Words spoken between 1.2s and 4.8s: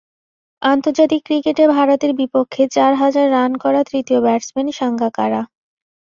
ক্রিকেটে ভারতের বিপক্ষে চার হাজার রান করা তৃতীয় ব্যাটসম্যান